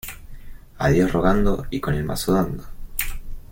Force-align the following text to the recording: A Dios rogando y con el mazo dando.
A 0.79 0.87
Dios 0.89 1.11
rogando 1.13 1.67
y 1.69 1.79
con 1.79 1.93
el 1.93 2.03
mazo 2.03 2.33
dando. 2.33 2.63